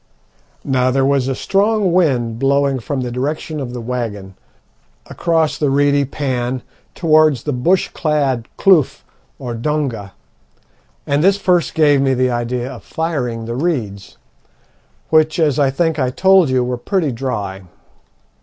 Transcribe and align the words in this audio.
Now 0.63 0.89
there 0.89 1.05
was 1.05 1.27
a 1.27 1.35
strong 1.35 1.93
wind 1.93 2.39
blowing 2.39 2.79
from 2.79 3.01
the 3.01 3.11
direction 3.11 3.59
of 3.59 3.71
the 3.71 3.79
waggon, 3.81 4.33
across 5.05 5.59
the 5.59 5.69
reedy 5.69 6.05
pan 6.05 6.63
towards 6.95 7.43
the 7.43 7.53
bush 7.53 7.87
clad 7.89 8.47
kloof 8.57 9.05
or 9.37 9.53
donga, 9.53 10.13
and 11.05 11.23
this 11.23 11.37
first 11.37 11.75
gave 11.75 12.01
me 12.01 12.15
the 12.15 12.31
idea 12.31 12.71
of 12.71 12.83
firing 12.83 13.45
the 13.45 13.53
reeds, 13.53 14.17
which, 15.11 15.37
as 15.37 15.59
I 15.59 15.69
think 15.69 15.99
I 15.99 16.09
told 16.09 16.49
you, 16.49 16.63
were 16.63 16.77
pretty 16.77 17.11
dry. 17.11 17.61